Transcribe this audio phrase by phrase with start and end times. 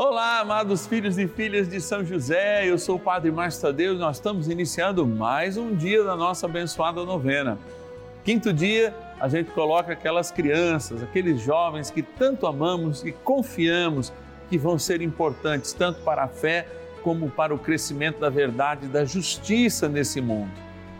[0.00, 3.98] Olá, amados filhos e filhas de São José, eu sou o Padre Márcio Tadeu e
[3.98, 7.58] nós estamos iniciando mais um dia da nossa abençoada novena.
[8.22, 14.12] Quinto dia, a gente coloca aquelas crianças, aqueles jovens que tanto amamos, que confiamos
[14.48, 16.68] que vão ser importantes tanto para a fé
[17.02, 20.52] como para o crescimento da verdade e da justiça nesse mundo.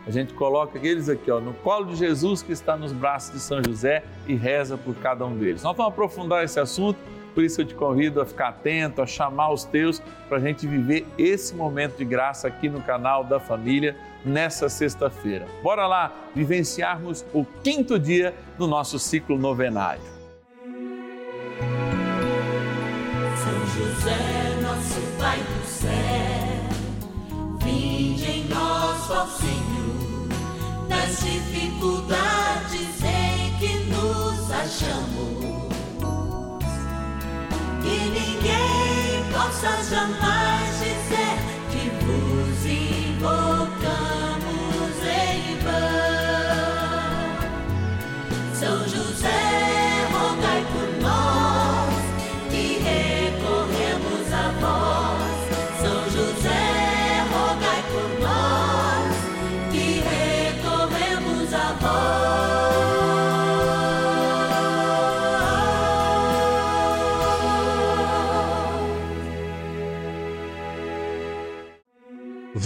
[0.09, 3.39] A gente coloca aqueles aqui ó, no colo de Jesus que está nos braços de
[3.39, 5.63] São José e reza por cada um deles.
[5.63, 6.99] Nós vamos aprofundar esse assunto
[7.35, 10.67] por isso eu te convido a ficar atento, a chamar os teus para a gente
[10.67, 15.47] viver esse momento de graça aqui no canal da família nessa sexta-feira.
[15.63, 20.03] Bora lá vivenciarmos o quinto dia do nosso ciclo novenário.
[23.37, 25.91] São José, nosso Pai do céu,
[27.63, 30.29] vinde em nós, ó Senhor,
[30.89, 35.68] nas dificuldades em que nos achamos
[39.59, 40.48] ninguém possa jamais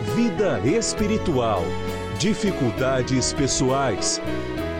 [0.00, 1.62] vida espiritual,
[2.18, 4.20] dificuldades pessoais,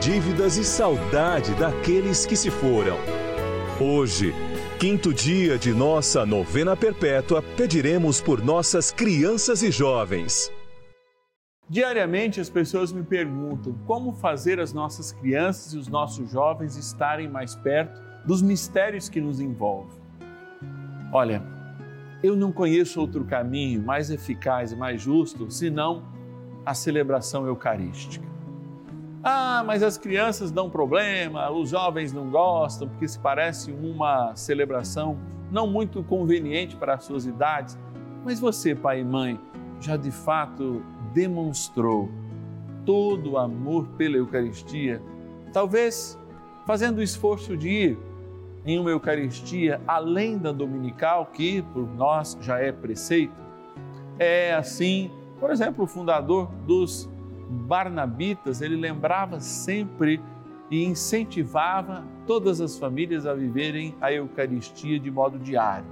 [0.01, 2.97] dívidas e saudade daqueles que se foram.
[3.79, 4.35] Hoje,
[4.79, 10.51] quinto dia de nossa novena perpétua, pediremos por nossas crianças e jovens.
[11.69, 17.29] Diariamente as pessoas me perguntam como fazer as nossas crianças e os nossos jovens estarem
[17.29, 20.01] mais perto dos mistérios que nos envolvem.
[21.13, 21.60] Olha,
[22.23, 26.05] eu não conheço outro caminho mais eficaz e mais justo senão
[26.65, 28.29] a celebração eucarística.
[29.23, 35.19] Ah, mas as crianças dão problema, os jovens não gostam, porque se parece uma celebração
[35.51, 37.79] não muito conveniente para as suas idades.
[38.25, 39.39] Mas você, pai e mãe,
[39.81, 40.83] já de fato
[41.13, 42.11] demonstrou
[42.85, 45.03] todo o amor pela Eucaristia,
[45.53, 46.19] talvez
[46.67, 47.99] fazendo o esforço de ir
[48.65, 53.35] em uma Eucaristia além da dominical, que por nós já é preceito.
[54.19, 57.09] É assim, por exemplo, o fundador dos
[57.49, 60.21] Barnabitas, ele lembrava sempre
[60.71, 65.87] e incentivava todas as famílias a viverem a Eucaristia de modo diário.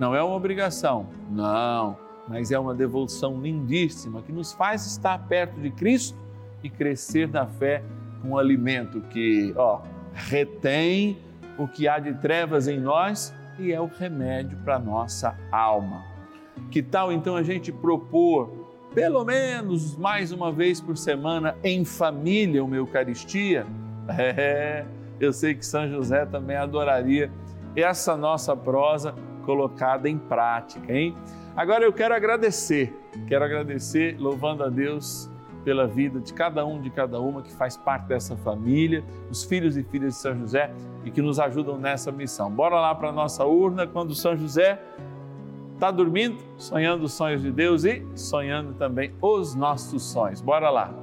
[0.00, 1.96] Não é uma obrigação, não,
[2.28, 6.18] mas é uma devoção lindíssima que nos faz estar perto de Cristo
[6.62, 7.84] e crescer na fé
[8.20, 9.80] com um alimento que, ó,
[10.12, 11.18] retém
[11.58, 16.04] o que há de trevas em nós e é o remédio para a nossa alma.
[16.70, 18.48] Que tal então a gente propor,
[18.94, 23.66] pelo menos mais uma vez por semana, em família, uma Eucaristia?
[24.08, 24.86] É,
[25.18, 27.28] eu sei que São José também adoraria
[27.74, 31.16] essa nossa prosa colocada em prática, hein?
[31.56, 32.94] Agora eu quero agradecer,
[33.26, 35.28] quero agradecer, louvando a Deus
[35.66, 39.76] pela vida de cada um, de cada uma que faz parte dessa família, os filhos
[39.76, 40.72] e filhas de São José
[41.04, 42.48] e que nos ajudam nessa missão.
[42.48, 44.80] Bora lá para a nossa urna quando São José
[45.74, 50.40] está dormindo, sonhando os sonhos de Deus e sonhando também os nossos sonhos.
[50.40, 50.94] Bora lá.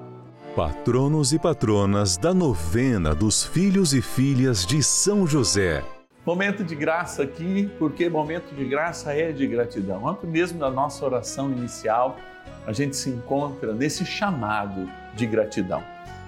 [0.56, 5.84] Patronos e patronas da novena dos filhos e filhas de São José.
[6.26, 10.08] Momento de graça aqui, porque momento de graça é de gratidão.
[10.08, 12.18] Antes mesmo da nossa oração inicial,
[12.66, 15.84] a gente se encontra nesse chamado de gratidão.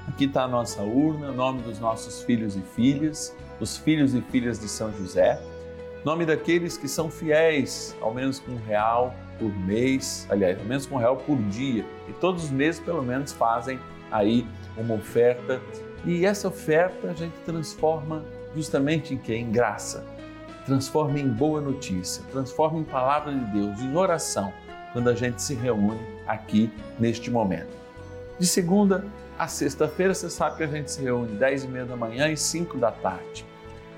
[0.06, 4.60] Aqui está a nossa urna, nome dos nossos filhos e filhas, os filhos e filhas
[4.60, 5.42] de São José,
[6.04, 10.86] nome daqueles que são fiéis, ao menos com um real por mês, aliás, ao menos
[10.86, 13.80] com um real por dia, e todos os meses pelo menos fazem
[14.12, 14.46] aí
[14.78, 15.62] uma oferta,
[16.04, 18.26] e essa oferta a gente transforma
[18.56, 19.36] justamente em quê?
[19.36, 20.06] Em graça.
[20.66, 24.52] Transforma em boa notícia, transforma em palavra de Deus, em oração,
[24.94, 27.76] quando a gente se reúne aqui neste momento.
[28.40, 29.06] De segunda
[29.38, 32.38] a sexta-feira, você sabe que a gente se reúne 10 e meia da manhã e
[32.38, 33.46] 5 da tarde.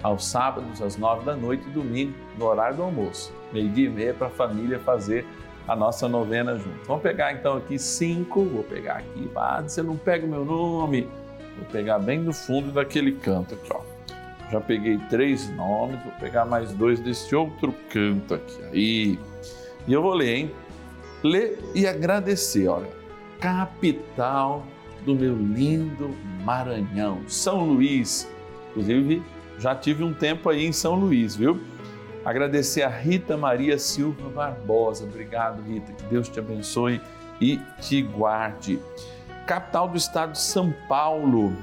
[0.04, 3.34] aos sábados, às nove da noite e domingo, no horário do almoço.
[3.52, 5.26] Meio-dia e meia para a família fazer
[5.68, 6.86] a nossa novena junto.
[6.86, 11.10] Vamos pegar então aqui cinco, vou pegar aqui, ah, você não pega o meu nome,
[11.58, 13.82] vou pegar bem no fundo daquele canto aqui, ó.
[14.52, 18.64] Já peguei três nomes, vou pegar mais dois desse outro canto aqui.
[18.64, 19.20] Aí.
[19.88, 20.52] E eu vou ler, hein?
[21.24, 22.90] Ler e agradecer, olha.
[23.40, 24.66] Capital
[25.06, 28.30] do meu lindo Maranhão, São Luís.
[28.70, 29.24] Inclusive,
[29.60, 31.60] já tive um tempo aí em São Luís, viu?
[32.24, 35.06] Agradecer a Rita Maria Silva Barbosa.
[35.06, 35.94] Obrigado, Rita.
[35.94, 37.02] Que Deus te abençoe
[37.40, 38.80] e te guarde.
[39.46, 41.54] Capital do estado de São Paulo.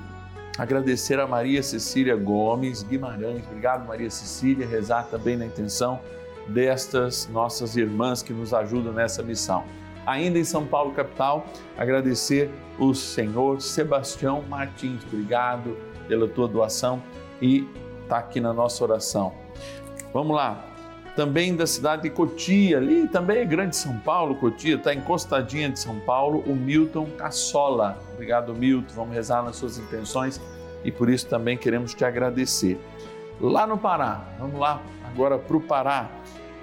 [0.56, 3.44] Agradecer a Maria Cecília Gomes Guimarães.
[3.46, 4.66] Obrigado, Maria Cecília.
[4.66, 6.00] Rezar também na intenção
[6.46, 9.64] destas nossas irmãs que nos ajudam nessa missão.
[10.06, 11.46] Ainda em São Paulo, capital,
[11.76, 15.02] agradecer o senhor Sebastião Martins.
[15.04, 17.02] Obrigado pela tua doação
[17.40, 17.66] e
[18.02, 19.32] está aqui na nossa oração.
[20.12, 20.73] Vamos lá.
[21.16, 25.78] Também da cidade de Cotia, ali também é grande São Paulo, Cotia, está encostadinha de
[25.78, 27.96] São Paulo, o Milton Cassola.
[28.14, 28.92] Obrigado, Milton.
[28.96, 30.40] Vamos rezar nas suas intenções
[30.84, 32.80] e por isso também queremos te agradecer.
[33.40, 36.10] Lá no Pará, vamos lá agora para o Pará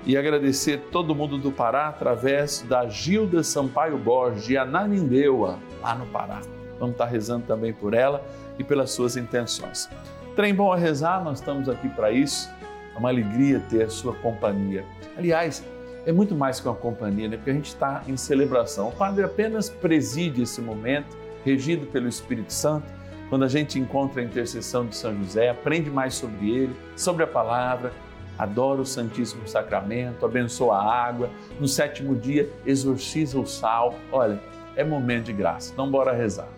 [0.06, 6.06] e agradecer todo mundo do Pará através da Gilda Sampaio Borges, de Ananindeua, lá no
[6.08, 6.42] Pará.
[6.78, 8.22] Vamos estar rezando também por ela
[8.60, 9.90] e pelas suas intenções.
[10.36, 12.50] Trem bom a rezar, nós estamos aqui para isso
[12.94, 14.86] é uma alegria ter a sua companhia.
[15.18, 15.64] Aliás,
[16.06, 17.38] é muito mais que uma companhia, né?
[17.38, 18.90] porque a gente está em celebração.
[18.90, 21.16] O Padre apenas preside esse momento,
[21.46, 22.86] regido pelo Espírito Santo,
[23.30, 27.28] quando a gente encontra a intercessão de São José, aprende mais sobre ele, sobre a
[27.28, 27.94] palavra,
[28.38, 31.30] adora o Santíssimo Sacramento, abençoa a água,
[31.60, 33.96] no sétimo dia exorciza o sal.
[34.12, 34.40] Olha,
[34.76, 35.72] é momento de graça.
[35.72, 36.50] Então, bora rezar.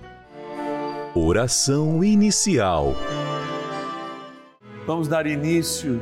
[1.13, 2.95] Oração inicial.
[4.87, 6.01] Vamos dar início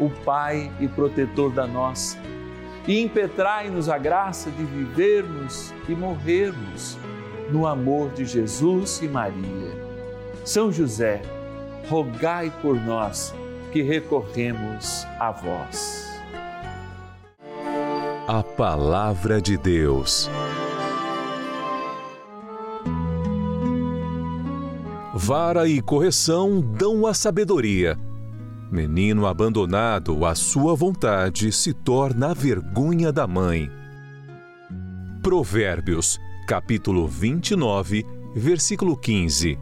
[0.00, 2.18] o Pai e protetor da nossa,
[2.88, 6.98] e impetrai-nos a graça de vivermos e morrermos
[7.50, 9.78] no amor de Jesus e Maria.
[10.44, 11.20] São José,
[11.88, 13.34] rogai por nós
[13.70, 16.08] que recorremos a vós.
[18.26, 20.30] A Palavra de Deus.
[25.14, 27.98] Vara e correção dão a sabedoria
[28.70, 33.68] Menino abandonado à sua vontade se torna a vergonha da mãe.
[35.20, 39.58] Provérbios, capítulo 29, versículo 15.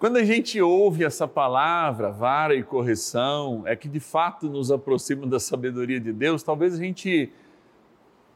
[0.00, 5.28] Quando a gente ouve essa palavra, vara e correção, é que de fato nos aproxima
[5.28, 7.32] da sabedoria de Deus, talvez a gente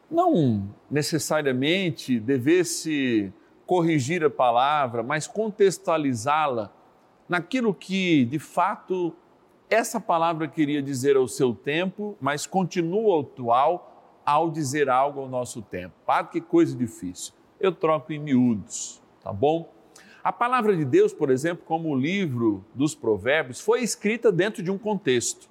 [0.09, 3.33] não necessariamente devesse
[3.67, 6.73] corrigir a palavra, mas contextualizá-la
[7.31, 9.15] naquilo que de fato
[9.71, 15.63] essa palavra queria dizer ao seu tempo, mas continua atual ao dizer algo ao nosso
[15.63, 15.95] tempo.
[16.09, 17.33] Ah, que coisa difícil.
[17.61, 19.73] Eu troco em miúdos, tá bom?
[20.25, 24.71] A palavra de Deus, por exemplo, como o livro dos Provérbios, foi escrita dentro de
[24.71, 25.49] um contexto,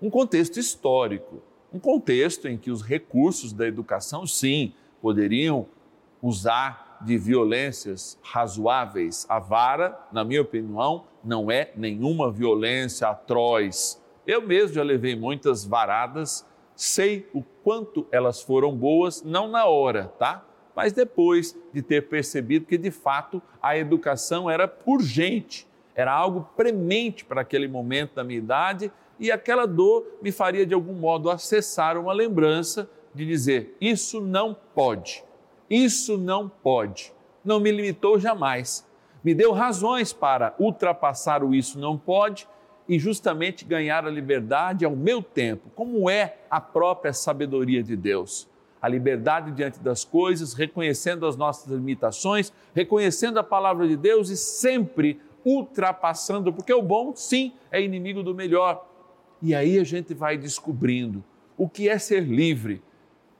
[0.00, 5.66] um contexto histórico, um contexto em que os recursos da educação, sim, poderiam
[6.22, 9.26] usar de violências razoáveis.
[9.28, 14.02] A vara, na minha opinião, não é nenhuma violência atroz.
[14.26, 20.12] Eu mesmo já levei muitas varadas, sei o quanto elas foram boas, não na hora,
[20.18, 20.44] tá?
[20.74, 27.24] Mas depois de ter percebido que de fato a educação era urgente, era algo premente
[27.24, 31.98] para aquele momento da minha idade e aquela dor me faria de algum modo acessar
[31.98, 35.24] uma lembrança de dizer: isso não pode,
[35.70, 37.12] isso não pode.
[37.44, 38.88] Não me limitou jamais
[39.22, 42.48] me deu razões para ultrapassar o isso não pode
[42.88, 48.48] e justamente ganhar a liberdade ao meu tempo, como é a própria sabedoria de Deus.
[48.80, 54.36] A liberdade diante das coisas, reconhecendo as nossas limitações, reconhecendo a palavra de Deus e
[54.36, 58.86] sempre ultrapassando, porque o bom, sim, é inimigo do melhor.
[59.42, 61.22] E aí a gente vai descobrindo
[61.56, 62.82] o que é ser livre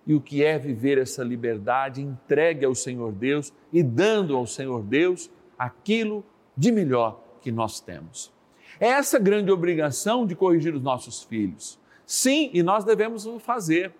[0.08, 4.82] e o que é viver essa liberdade entregue ao Senhor Deus e dando ao Senhor
[4.82, 6.24] Deus aquilo
[6.56, 8.32] de melhor que nós temos.
[8.80, 11.78] É essa grande obrigação de corrigir os nossos filhos.
[12.06, 13.92] Sim, e nós devemos o fazer.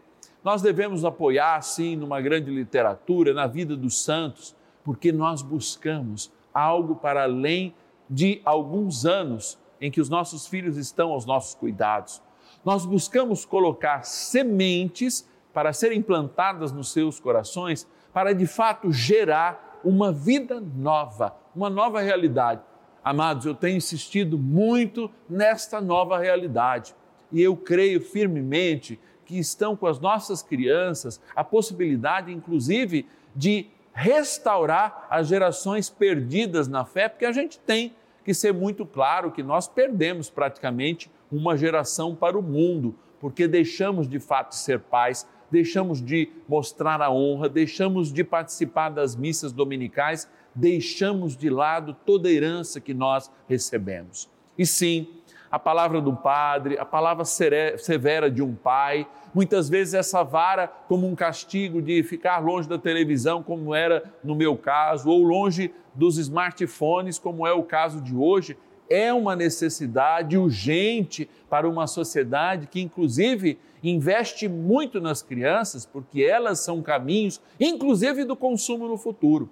[0.42, 6.96] Nós devemos apoiar, sim, numa grande literatura, na vida dos santos, porque nós buscamos algo
[6.96, 7.74] para além
[8.08, 12.22] de alguns anos em que os nossos filhos estão aos nossos cuidados.
[12.64, 20.12] Nós buscamos colocar sementes para serem plantadas nos seus corações, para de fato gerar uma
[20.12, 22.60] vida nova, uma nova realidade.
[23.02, 26.94] Amados, eu tenho insistido muito nesta nova realidade
[27.32, 35.08] e eu creio firmemente que estão com as nossas crianças a possibilidade, inclusive, de restaurar
[35.10, 39.66] as gerações perdidas na fé, porque a gente tem que ser muito claro que nós
[39.66, 46.30] perdemos praticamente uma geração para o mundo, porque deixamos de fato ser pais, deixamos de
[46.48, 50.28] mostrar a honra, deixamos de participar das missas dominicais
[50.58, 54.28] deixamos de lado toda a herança que nós recebemos.
[54.58, 55.06] E sim,
[55.50, 61.06] a palavra do padre, a palavra severa de um pai, muitas vezes essa vara como
[61.06, 66.18] um castigo de ficar longe da televisão, como era no meu caso, ou longe dos
[66.18, 72.80] smartphones, como é o caso de hoje, é uma necessidade urgente para uma sociedade que,
[72.80, 79.48] inclusive, investe muito nas crianças, porque elas são caminhos, inclusive, do consumo no futuro.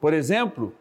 [0.00, 0.74] Por exemplo,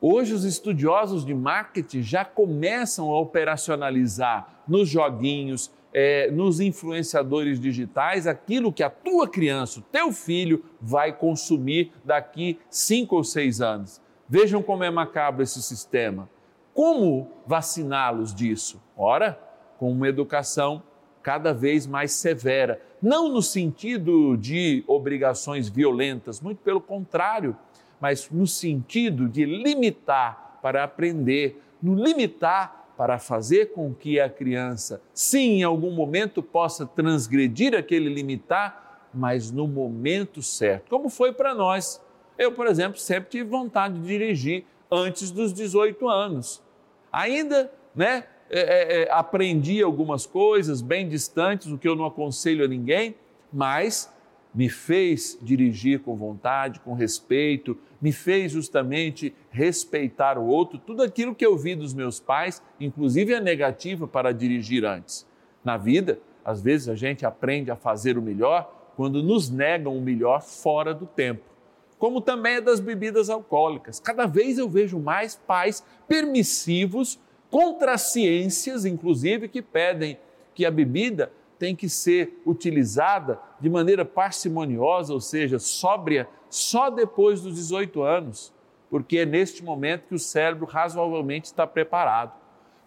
[0.00, 8.26] hoje os estudiosos de marketing já começam a operacionalizar nos joguinhos, é, nos influenciadores digitais,
[8.26, 14.00] aquilo que a tua criança, o teu filho, vai consumir daqui cinco ou seis anos.
[14.28, 16.28] Vejam como é macabro esse sistema.
[16.74, 18.80] Como vaciná-los disso?
[18.96, 19.38] Ora,
[19.78, 20.82] com uma educação
[21.22, 27.56] cada vez mais severa, não no sentido de obrigações violentas, muito pelo contrário
[28.00, 35.00] mas no sentido de limitar para aprender, no limitar para fazer com que a criança,
[35.12, 41.54] sim, em algum momento possa transgredir aquele limitar, mas no momento certo, como foi para
[41.54, 42.00] nós.
[42.38, 46.62] Eu, por exemplo, sempre tive vontade de dirigir antes dos 18 anos.
[47.12, 52.64] Ainda, né, é, é, é, aprendi algumas coisas bem distantes, o que eu não aconselho
[52.64, 53.14] a ninguém,
[53.52, 54.12] mas
[54.52, 61.34] me fez dirigir com vontade, com respeito, me fez justamente respeitar o outro, tudo aquilo
[61.34, 65.26] que eu vi dos meus pais, inclusive a negativa para dirigir antes.
[65.62, 70.00] Na vida, às vezes a gente aprende a fazer o melhor quando nos negam o
[70.00, 71.49] melhor fora do tempo.
[72.00, 74.00] Como também é das bebidas alcoólicas.
[74.00, 80.18] Cada vez eu vejo mais pais permissivos, contra ciências, inclusive, que pedem
[80.54, 87.42] que a bebida tem que ser utilizada de maneira parcimoniosa, ou seja, sóbria, só depois
[87.42, 88.50] dos 18 anos,
[88.88, 92.32] porque é neste momento que o cérebro razoavelmente está preparado.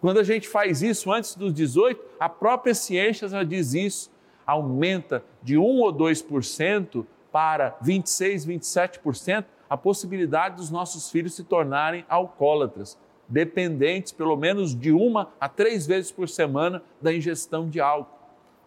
[0.00, 4.10] Quando a gente faz isso antes dos 18, a própria ciência já diz isso,
[4.44, 12.06] aumenta de 1 ou 2% para 26, 27% a possibilidade dos nossos filhos se tornarem
[12.08, 12.96] alcoólatras,
[13.28, 18.16] dependentes pelo menos de uma a três vezes por semana da ingestão de álcool.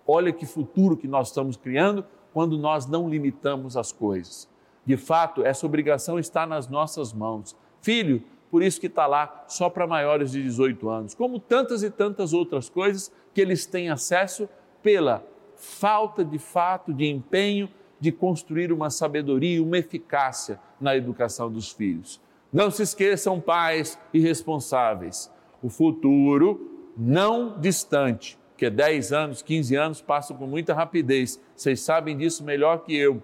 [0.06, 4.50] Olha que futuro que nós estamos criando quando nós não limitamos as coisas.
[4.86, 7.56] De fato, essa obrigação está nas nossas mãos.
[7.82, 8.22] Filho,
[8.52, 12.34] por isso que está lá só para maiores de 18 anos, como tantas e tantas
[12.34, 14.50] outras coisas que eles têm acesso
[14.84, 15.24] pela
[15.56, 22.22] falta de fato de empenho de construir uma sabedoria, uma eficácia na educação dos filhos.
[22.52, 30.02] Não se esqueçam, pais e responsáveis, o futuro não distante, que 10 anos, 15 anos
[30.02, 33.22] passam com muita rapidez, vocês sabem disso melhor que eu.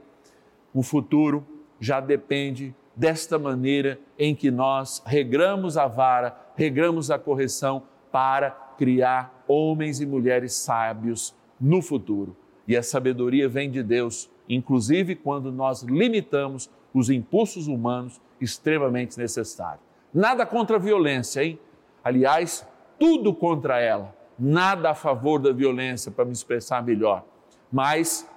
[0.73, 1.45] O futuro
[1.79, 9.43] já depende desta maneira em que nós regramos a vara, regramos a correção para criar
[9.47, 12.35] homens e mulheres sábios no futuro.
[12.67, 19.83] E a sabedoria vem de Deus, inclusive quando nós limitamos os impulsos humanos extremamente necessários.
[20.13, 21.59] Nada contra a violência, hein?
[22.03, 22.67] Aliás,
[22.99, 24.15] tudo contra ela.
[24.37, 27.23] Nada a favor da violência, para me expressar melhor.
[27.71, 28.29] Mas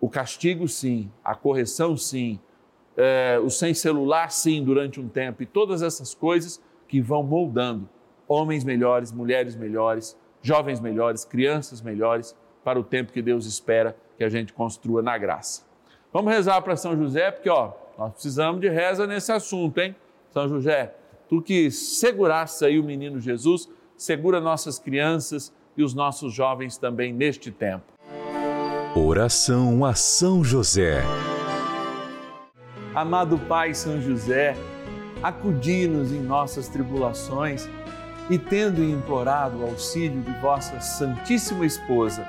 [0.00, 2.40] o castigo, sim, a correção, sim,
[2.96, 7.88] é, o sem celular, sim, durante um tempo, e todas essas coisas que vão moldando
[8.26, 14.24] homens melhores, mulheres melhores, jovens melhores, crianças melhores, para o tempo que Deus espera que
[14.24, 15.62] a gente construa na graça.
[16.12, 19.96] Vamos rezar para São José, porque ó, nós precisamos de reza nesse assunto, hein?
[20.30, 20.94] São José,
[21.26, 27.14] tu que seguraste aí o menino Jesus, segura nossas crianças e os nossos jovens também
[27.14, 27.86] neste tempo.
[28.94, 31.02] Oração a São José.
[32.94, 34.54] Amado Pai São José,
[35.22, 37.66] acudi-nos em nossas tribulações
[38.28, 42.28] e, tendo implorado o auxílio de vossa Santíssima Esposa,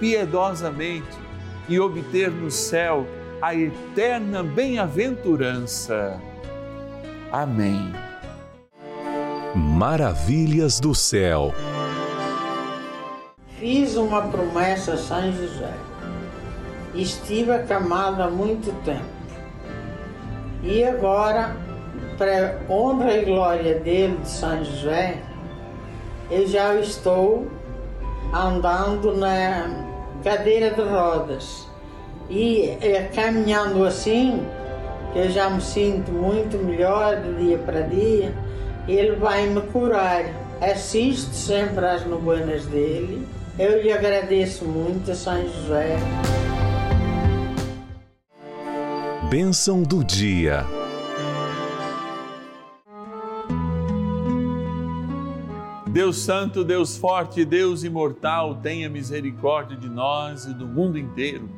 [0.00, 1.16] piedosamente
[1.68, 3.06] e obter no céu
[3.40, 6.20] a eterna bem-aventurança.
[7.30, 7.92] Amém.
[9.54, 11.54] Maravilhas do céu.
[13.58, 15.74] Fiz uma promessa a São José.
[16.94, 19.20] Estive acamada há muito tempo
[20.62, 21.56] e agora,
[22.18, 25.22] para honra e glória dele, de São José,
[26.30, 27.46] eu já estou
[28.32, 29.89] andando na
[30.22, 31.66] cadeira de rodas.
[32.28, 34.46] E é, caminhando assim,
[35.12, 38.32] que eu já me sinto muito melhor de dia para dia,
[38.86, 40.24] ele vai me curar.
[40.60, 43.26] Assisto sempre às novenas dele.
[43.58, 45.96] Eu lhe agradeço muito, São José.
[49.28, 50.79] Bênção do dia.
[55.92, 61.48] Deus Santo, Deus Forte, Deus Imortal, tenha misericórdia de nós e do mundo inteiro.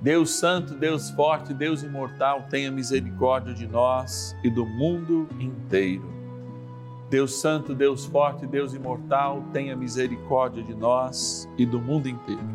[0.00, 6.08] Deus Santo, Deus Forte, Deus Imortal, tenha misericórdia de nós e do mundo inteiro.
[7.10, 12.48] Deus Santo, Deus Forte, Deus Imortal, tenha misericórdia de nós e do mundo inteiro.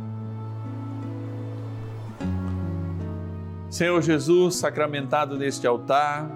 [3.70, 6.32] Senhor Jesus, sacramentado neste altar,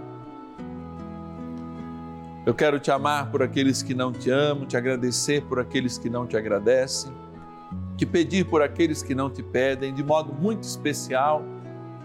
[2.45, 6.09] eu quero te amar por aqueles que não te amam, te agradecer por aqueles que
[6.09, 7.11] não te agradecem,
[7.97, 11.43] te pedir por aqueles que não te pedem, de modo muito especial,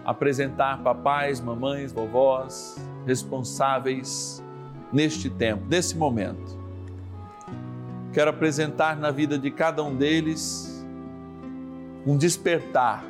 [0.03, 4.43] apresentar papais, mamães, vovós, responsáveis
[4.91, 6.59] neste tempo, nesse momento.
[8.13, 10.85] Quero apresentar na vida de cada um deles
[12.05, 13.03] um despertar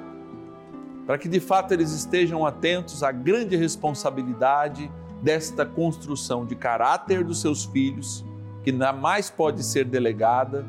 [1.06, 4.90] para que de fato eles estejam atentos à grande responsabilidade
[5.26, 8.24] desta construção de caráter dos seus filhos,
[8.64, 10.64] que mais pode ser delegada,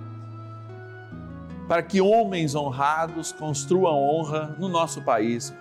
[1.68, 5.54] para que homens honrados construam honra no nosso país.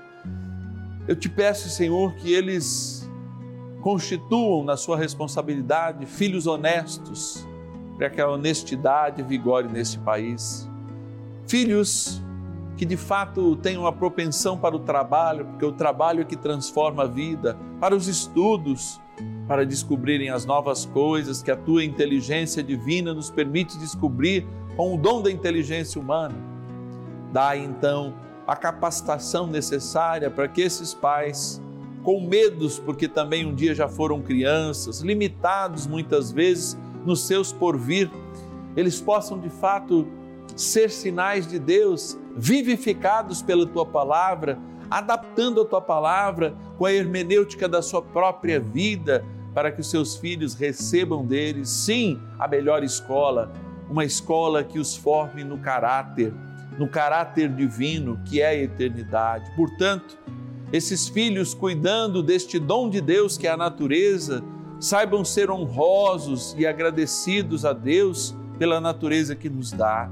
[1.06, 3.10] Eu te peço, Senhor, que eles
[3.82, 7.46] constituam na sua responsabilidade filhos honestos,
[7.98, 10.70] para que a honestidade vigore neste país.
[11.48, 12.22] Filhos
[12.78, 17.04] que de fato tenham uma propensão para o trabalho, porque o trabalho é que transforma
[17.04, 19.00] a vida, para os estudos,
[19.48, 24.98] para descobrirem as novas coisas que a tua inteligência divina nos permite descobrir com o
[24.98, 26.36] dom da inteligência humana.
[27.32, 28.14] Dá então
[28.46, 31.62] a capacitação necessária para que esses pais,
[32.04, 38.10] com medos, porque também um dia já foram crianças, limitados muitas vezes nos seus porvir,
[38.76, 40.08] eles possam de fato
[40.56, 47.68] ser sinais de Deus, vivificados pela tua palavra, adaptando a tua palavra com a hermenêutica
[47.68, 53.54] da sua própria vida, para que os seus filhos recebam deles, sim, a melhor escola,
[53.90, 56.34] uma escola que os forme no caráter,
[56.78, 59.50] no caráter divino que é a eternidade.
[59.56, 60.18] Portanto,
[60.74, 64.44] esses filhos, cuidando deste dom de Deus que é a natureza,
[64.78, 70.10] saibam ser honrosos e agradecidos a Deus pela natureza que nos dá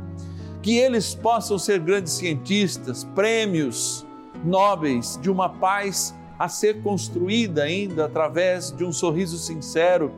[0.63, 4.07] que eles possam ser grandes cientistas, prêmios
[4.45, 10.13] nobres de uma paz a ser construída ainda através de um sorriso sincero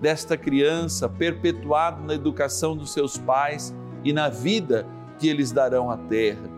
[0.00, 4.84] desta criança, perpetuado na educação dos seus pais e na vida
[5.16, 6.50] que eles darão à terra.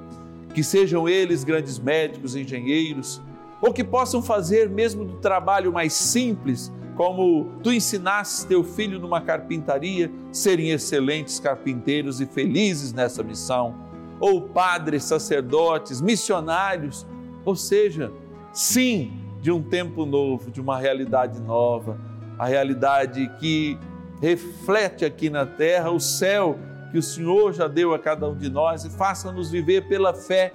[0.55, 3.20] Que sejam eles grandes médicos, engenheiros,
[3.61, 9.21] ou que possam fazer mesmo do trabalho mais simples como tu ensinasses teu filho numa
[9.21, 13.75] carpintaria, serem excelentes carpinteiros e felizes nessa missão,
[14.19, 17.07] ou padres, sacerdotes, missionários,
[17.45, 18.11] ou seja,
[18.53, 21.99] sim, de um tempo novo, de uma realidade nova,
[22.39, 23.79] a realidade que
[24.21, 26.59] reflete aqui na terra o céu
[26.91, 30.51] que o Senhor já deu a cada um de nós e faça-nos viver pela fé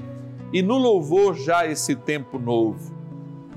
[0.52, 3.01] e no louvor já esse tempo novo.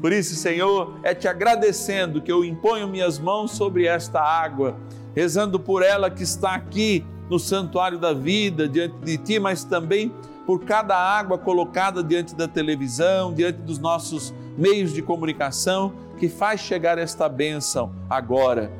[0.05, 4.77] Por isso, Senhor, é te agradecendo que eu imponho minhas mãos sobre esta água,
[5.17, 10.12] rezando por ela que está aqui no santuário da vida, diante de ti, mas também
[10.45, 16.61] por cada água colocada diante da televisão, diante dos nossos meios de comunicação, que faz
[16.61, 18.71] chegar esta bênção agora.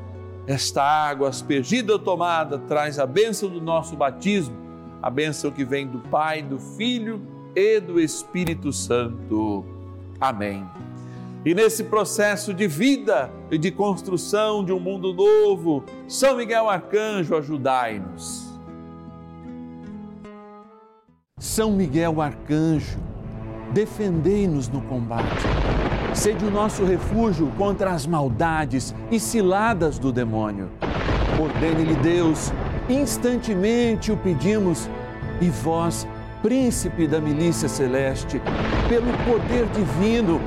[0.45, 4.55] Esta água aspergida ou tomada traz a bênção do nosso batismo,
[5.01, 7.19] a bênção que vem do Pai, do Filho
[7.55, 9.65] e do Espírito Santo.
[10.21, 10.63] Amém.
[11.45, 17.35] E nesse processo de vida e de construção de um mundo novo, São Miguel Arcanjo,
[17.35, 18.59] ajudai-nos.
[21.37, 22.97] São Miguel Arcanjo,
[23.71, 25.45] defendei-nos no combate.
[26.15, 30.71] Sede o nosso refúgio contra as maldades e ciladas do demônio.
[31.39, 32.51] Ordene-lhe Deus,
[32.89, 34.89] instantemente o pedimos,
[35.39, 36.07] e vós,
[36.41, 38.41] príncipe da milícia celeste,
[38.89, 40.41] pelo poder divino,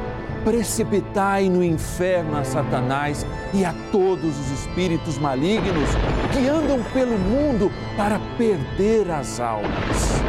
[0.45, 5.89] precipitai no inferno a Satanás e a todos os espíritos malignos
[6.33, 10.23] que andam pelo mundo para perder as almas.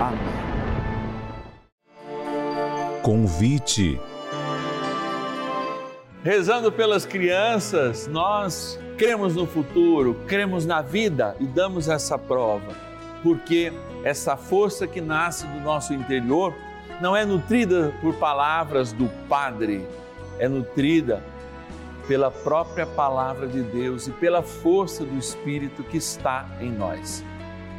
[0.00, 0.38] Amém.
[3.02, 4.00] Convite.
[6.22, 12.76] Rezando pelas crianças, nós cremos no futuro, cremos na vida e damos essa prova,
[13.22, 13.72] porque
[14.04, 16.52] essa força que nasce do nosso interior
[17.00, 19.86] não é nutrida por palavras do Padre,
[20.38, 21.22] é nutrida
[22.06, 27.24] pela própria palavra de Deus e pela força do Espírito que está em nós.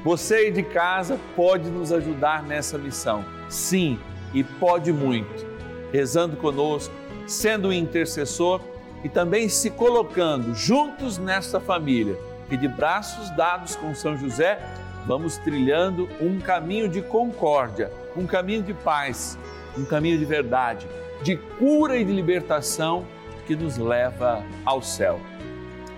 [0.03, 3.99] Você de casa pode nos ajudar nessa missão, sim,
[4.33, 5.45] e pode muito,
[5.91, 6.93] rezando conosco,
[7.27, 8.61] sendo um intercessor
[9.03, 14.59] e também se colocando juntos nesta família, que de braços dados com São José,
[15.09, 19.37] vamos trilhando um caminho de concórdia um caminho de paz,
[19.77, 20.87] um caminho de verdade,
[21.23, 23.05] de cura e de libertação
[23.47, 25.19] que nos leva ao céu.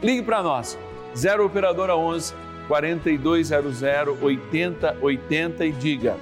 [0.01, 0.77] Ligue para nós,
[1.15, 2.33] 0 Operadora 11
[2.67, 3.81] 4200
[4.21, 6.15] 8080 e diga: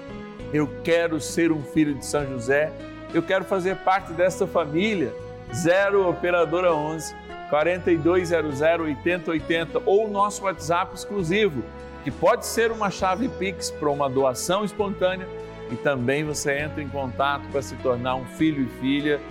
[0.53, 2.71] Eu quero ser um filho de São José,
[3.13, 5.13] eu quero fazer parte desta família.
[5.53, 7.15] 0 Operadora 11
[7.49, 11.63] 4200 8080 ou nosso WhatsApp exclusivo,
[12.03, 15.27] que pode ser uma chave Pix para uma doação espontânea
[15.71, 19.21] e também você entra em contato para se tornar um filho e filha,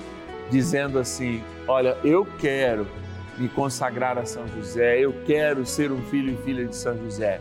[0.50, 2.86] dizendo assim: Olha, eu quero
[3.36, 7.40] me consagrar a São José, eu quero ser um filho e filha de São José.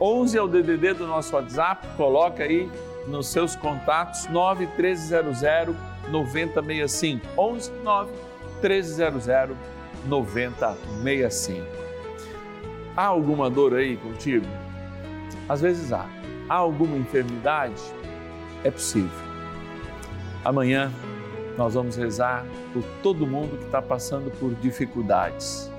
[0.00, 2.68] 11 é o DDD do nosso WhatsApp, coloca aí
[3.06, 5.40] nos seus contatos 91300
[6.10, 7.26] 9065.
[7.36, 8.12] 11 9
[8.60, 9.56] 1300
[10.06, 11.83] 9065.
[12.96, 14.46] Há alguma dor aí contigo?
[15.48, 16.06] Às vezes há.
[16.48, 17.82] Há alguma enfermidade?
[18.62, 19.10] É possível.
[20.44, 20.92] Amanhã
[21.56, 25.70] nós vamos rezar por todo mundo que está passando por dificuldades.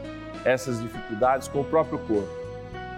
[0.43, 2.30] Essas dificuldades com o próprio corpo,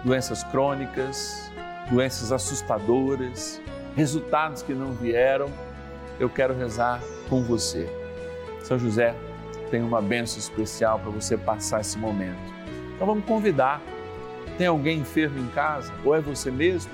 [0.04, 1.50] doenças crônicas,
[1.90, 3.60] doenças assustadoras,
[3.96, 5.46] resultados que não vieram.
[6.18, 7.88] Eu quero rezar com você.
[8.62, 9.14] São José
[9.70, 12.52] tem uma benção especial para você passar esse momento.
[12.94, 13.80] Então vamos convidar.
[14.58, 15.92] Tem alguém enfermo em casa?
[16.04, 16.90] Ou é você mesmo?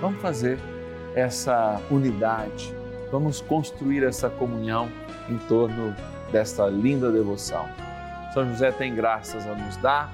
[0.00, 0.58] Vamos fazer
[1.14, 2.72] essa unidade.
[3.10, 4.88] Vamos construir essa comunhão
[5.28, 5.94] em torno
[6.30, 7.68] desta linda devoção.
[8.32, 10.12] São José tem graças a nos dar,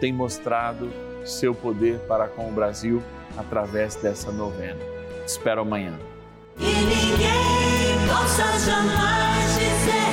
[0.00, 0.90] tem mostrado
[1.22, 3.02] seu poder para com o Brasil
[3.36, 4.80] através dessa novena.
[5.26, 5.92] Espero amanhã.
[6.58, 10.11] E ninguém possa jamais dizer